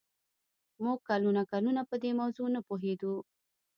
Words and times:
موږ 0.83 0.99
کلونه 1.09 1.41
کلونه 1.51 1.81
په 1.89 1.95
دې 2.03 2.11
موضوع 2.19 2.47
نه 2.55 2.61
پوهېدو 2.67 3.13